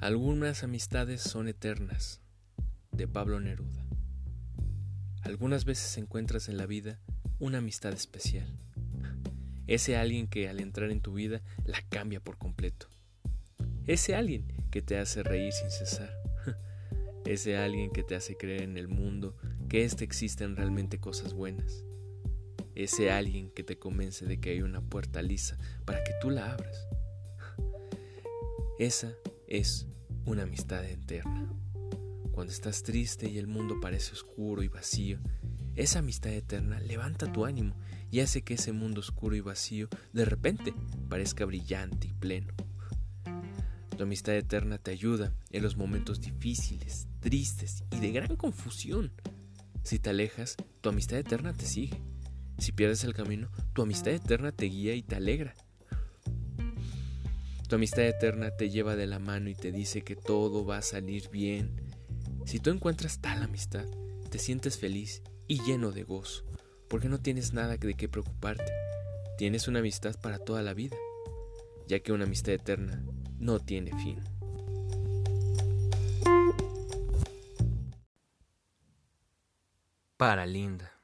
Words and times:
Algunas 0.00 0.62
amistades 0.62 1.20
son 1.20 1.48
eternas, 1.48 2.20
de 2.92 3.08
Pablo 3.08 3.40
Neruda. 3.40 3.84
Algunas 5.22 5.64
veces 5.64 5.98
encuentras 5.98 6.48
en 6.48 6.56
la 6.56 6.66
vida 6.66 7.00
una 7.40 7.58
amistad 7.58 7.92
especial. 7.92 8.46
Ese 9.66 9.96
alguien 9.96 10.28
que 10.28 10.48
al 10.48 10.60
entrar 10.60 10.92
en 10.92 11.00
tu 11.00 11.14
vida 11.14 11.42
la 11.64 11.82
cambia 11.88 12.20
por 12.20 12.38
completo. 12.38 12.86
Ese 13.88 14.14
alguien 14.14 14.46
que 14.70 14.82
te 14.82 14.98
hace 14.98 15.24
reír 15.24 15.52
sin 15.52 15.70
cesar. 15.72 16.14
Ese 17.24 17.56
alguien 17.56 17.90
que 17.90 18.04
te 18.04 18.14
hace 18.14 18.36
creer 18.36 18.62
en 18.62 18.76
el 18.76 18.86
mundo 18.86 19.36
que 19.68 19.82
éste 19.82 20.04
existen 20.04 20.54
realmente 20.54 21.00
cosas 21.00 21.34
buenas. 21.34 21.84
Ese 22.76 23.10
alguien 23.10 23.50
que 23.50 23.64
te 23.64 23.80
convence 23.80 24.26
de 24.26 24.38
que 24.38 24.50
hay 24.50 24.62
una 24.62 24.80
puerta 24.80 25.22
lisa 25.22 25.58
para 25.84 26.04
que 26.04 26.12
tú 26.20 26.30
la 26.30 26.52
abras. 26.52 26.86
Esa 28.78 29.12
es 29.48 29.86
una 30.26 30.42
amistad 30.42 30.84
eterna. 30.84 31.52
Cuando 32.32 32.52
estás 32.52 32.82
triste 32.82 33.28
y 33.28 33.38
el 33.38 33.46
mundo 33.46 33.80
parece 33.80 34.12
oscuro 34.12 34.62
y 34.62 34.68
vacío, 34.68 35.18
esa 35.74 36.00
amistad 36.00 36.32
eterna 36.32 36.78
levanta 36.80 37.32
tu 37.32 37.44
ánimo 37.44 37.74
y 38.10 38.20
hace 38.20 38.42
que 38.42 38.54
ese 38.54 38.72
mundo 38.72 39.00
oscuro 39.00 39.34
y 39.34 39.40
vacío 39.40 39.88
de 40.12 40.24
repente 40.24 40.74
parezca 41.08 41.44
brillante 41.44 42.08
y 42.08 42.12
pleno. 42.12 42.52
Tu 43.96 44.02
amistad 44.02 44.36
eterna 44.36 44.78
te 44.78 44.92
ayuda 44.92 45.34
en 45.50 45.62
los 45.62 45.76
momentos 45.76 46.20
difíciles, 46.20 47.08
tristes 47.20 47.84
y 47.90 47.98
de 47.98 48.12
gran 48.12 48.36
confusión. 48.36 49.12
Si 49.82 49.98
te 49.98 50.10
alejas, 50.10 50.56
tu 50.80 50.90
amistad 50.90 51.18
eterna 51.18 51.52
te 51.52 51.64
sigue. 51.64 52.00
Si 52.58 52.72
pierdes 52.72 53.02
el 53.04 53.14
camino, 53.14 53.50
tu 53.72 53.82
amistad 53.82 54.12
eterna 54.12 54.52
te 54.52 54.66
guía 54.66 54.94
y 54.94 55.02
te 55.02 55.16
alegra. 55.16 55.54
Tu 57.68 57.74
amistad 57.74 58.04
eterna 58.06 58.50
te 58.50 58.70
lleva 58.70 58.96
de 58.96 59.06
la 59.06 59.18
mano 59.18 59.50
y 59.50 59.54
te 59.54 59.72
dice 59.72 60.00
que 60.00 60.16
todo 60.16 60.64
va 60.64 60.78
a 60.78 60.82
salir 60.82 61.28
bien. 61.28 61.76
Si 62.46 62.60
tú 62.60 62.70
encuentras 62.70 63.20
tal 63.20 63.42
amistad, 63.42 63.84
te 64.30 64.38
sientes 64.38 64.78
feliz 64.78 65.22
y 65.46 65.62
lleno 65.62 65.92
de 65.92 66.02
gozo, 66.02 66.46
porque 66.88 67.10
no 67.10 67.20
tienes 67.20 67.52
nada 67.52 67.76
de 67.76 67.94
qué 67.94 68.08
preocuparte. 68.08 68.72
Tienes 69.36 69.68
una 69.68 69.80
amistad 69.80 70.18
para 70.18 70.38
toda 70.38 70.62
la 70.62 70.72
vida, 70.72 70.96
ya 71.86 72.00
que 72.00 72.12
una 72.12 72.24
amistad 72.24 72.54
eterna 72.54 73.04
no 73.38 73.60
tiene 73.60 73.90
fin. 74.02 74.18
Para 80.16 80.46
Linda. 80.46 80.97